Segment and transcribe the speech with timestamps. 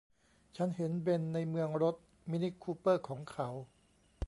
[0.55, 1.95] ฉันเห็นเบ็นในเมืองรถ
[2.29, 3.49] มินิคูเปอร์ของเขา